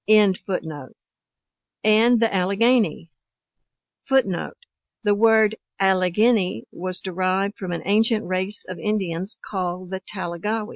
[0.09, 3.11] ]and the Alleghany
[4.05, 4.57] [Footnote:
[5.03, 10.69] The word Alleghenny, was derived from an ancient race of Indians called "Tallegawe."